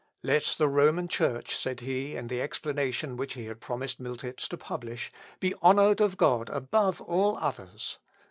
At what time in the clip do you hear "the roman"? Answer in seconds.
0.57-1.07